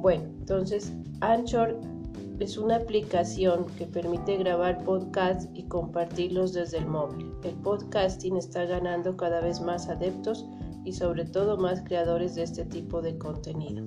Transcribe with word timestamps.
Bueno, 0.00 0.24
entonces 0.38 0.94
Anchor 1.20 1.78
es 2.38 2.56
una 2.56 2.76
aplicación 2.76 3.66
que 3.76 3.84
permite 3.84 4.38
grabar 4.38 4.82
podcasts 4.82 5.46
y 5.52 5.64
compartirlos 5.64 6.54
desde 6.54 6.78
el 6.78 6.86
móvil. 6.86 7.30
El 7.44 7.54
podcasting 7.56 8.38
está 8.38 8.64
ganando 8.64 9.14
cada 9.18 9.42
vez 9.42 9.60
más 9.60 9.90
adeptos 9.90 10.46
y 10.86 10.92
sobre 10.94 11.26
todo 11.26 11.58
más 11.58 11.82
creadores 11.82 12.34
de 12.34 12.44
este 12.44 12.64
tipo 12.64 13.02
de 13.02 13.18
contenido. 13.18 13.84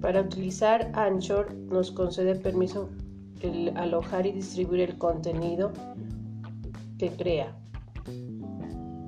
Para 0.00 0.20
utilizar 0.20 0.92
Anchor 0.94 1.52
nos 1.54 1.90
concede 1.90 2.36
permiso 2.36 2.88
el 3.40 3.76
alojar 3.76 4.26
y 4.26 4.32
distribuir 4.32 4.82
el 4.82 4.98
contenido 4.98 5.72
que 6.98 7.10
crea. 7.10 7.61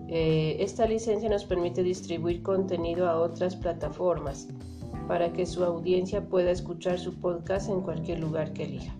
Eh, 0.09 0.57
esta 0.61 0.87
licencia 0.87 1.29
nos 1.29 1.45
permite 1.45 1.83
distribuir 1.83 2.43
contenido 2.43 3.09
a 3.09 3.19
otras 3.21 3.57
plataformas 3.57 4.49
para 5.09 5.33
que 5.33 5.47
su 5.47 5.65
audiencia 5.65 6.23
pueda 6.29 6.51
escuchar 6.51 6.99
su 6.99 7.15
podcast 7.15 7.69
en 7.69 7.81
cualquier 7.81 8.21
lugar 8.21 8.53
que 8.53 8.65
elija. 8.65 8.95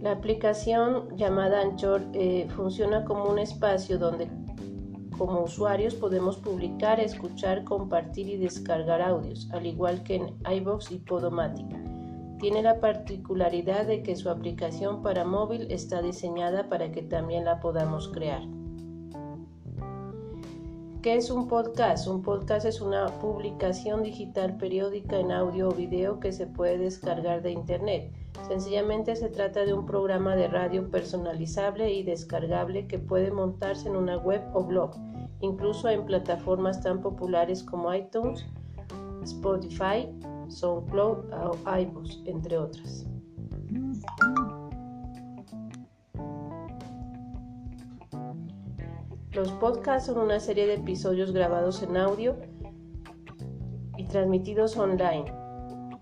La 0.00 0.12
aplicación 0.12 1.16
llamada 1.16 1.60
Anchor 1.62 2.02
eh, 2.12 2.46
funciona 2.54 3.04
como 3.04 3.24
un 3.24 3.40
espacio 3.40 3.98
donde 3.98 4.28
como 5.18 5.42
usuarios 5.42 5.94
podemos 5.94 6.36
publicar, 6.36 7.00
escuchar, 7.00 7.64
compartir 7.64 8.28
y 8.28 8.36
descargar 8.36 9.00
audios, 9.00 9.48
al 9.52 9.66
igual 9.66 10.02
que 10.02 10.16
en 10.16 10.34
iBox 10.48 10.92
y 10.92 10.98
Podomatic. 10.98 11.85
Tiene 12.38 12.62
la 12.62 12.80
particularidad 12.80 13.86
de 13.86 14.02
que 14.02 14.14
su 14.14 14.28
aplicación 14.28 15.02
para 15.02 15.24
móvil 15.24 15.70
está 15.70 16.02
diseñada 16.02 16.68
para 16.68 16.92
que 16.92 17.02
también 17.02 17.44
la 17.44 17.60
podamos 17.60 18.08
crear. 18.08 18.42
¿Qué 21.06 21.14
es 21.14 21.30
un 21.30 21.46
podcast? 21.46 22.08
Un 22.08 22.22
podcast 22.22 22.66
es 22.66 22.80
una 22.80 23.06
publicación 23.20 24.02
digital 24.02 24.56
periódica 24.58 25.18
en 25.18 25.30
audio 25.30 25.68
o 25.68 25.72
video 25.72 26.18
que 26.18 26.32
se 26.32 26.46
puede 26.46 26.78
descargar 26.78 27.42
de 27.42 27.52
Internet. 27.52 28.12
Sencillamente 28.48 29.16
se 29.16 29.28
trata 29.28 29.64
de 29.64 29.72
un 29.72 29.86
programa 29.86 30.36
de 30.36 30.48
radio 30.48 30.90
personalizable 30.90 31.92
y 31.92 32.02
descargable 32.02 32.86
que 32.86 32.98
puede 32.98 33.30
montarse 33.30 33.88
en 33.88 33.96
una 33.96 34.18
web 34.18 34.42
o 34.52 34.64
blog, 34.64 34.96
incluso 35.40 35.88
en 35.88 36.04
plataformas 36.04 36.82
tan 36.82 37.00
populares 37.00 37.62
como 37.62 37.94
iTunes, 37.94 38.44
Spotify, 39.26 40.08
SoundCloud 40.48 41.32
o 41.32 41.78
iBooks, 41.78 42.22
entre 42.26 42.58
otras. 42.58 43.06
Los 49.32 49.52
podcasts 49.52 50.06
son 50.06 50.18
una 50.18 50.40
serie 50.40 50.66
de 50.66 50.74
episodios 50.74 51.32
grabados 51.32 51.82
en 51.82 51.96
audio 51.96 52.36
y 53.98 54.04
transmitidos 54.04 54.76
online. 54.78 55.26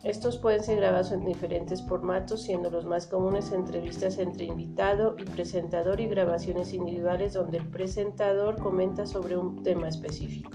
Estos 0.05 0.37
pueden 0.37 0.63
ser 0.63 0.77
grabados 0.77 1.11
en 1.13 1.25
diferentes 1.25 1.83
formatos, 1.83 2.43
siendo 2.43 2.71
los 2.71 2.85
más 2.85 3.07
comunes 3.07 3.51
entrevistas 3.53 4.19
entre 4.19 4.45
invitado 4.45 5.17
y 5.19 5.25
presentador 5.25 5.99
y 5.99 6.07
grabaciones 6.07 6.75
individuales 6.75 7.33
donde 7.33 7.59
el 7.59 7.67
presentador 7.69 8.61
comenta 8.61 9.07
sobre 9.07 9.37
un 9.37 9.63
tema 9.63 9.89
específico. 9.89 10.51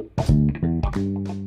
Thank 0.00 0.62
you. 0.96 1.39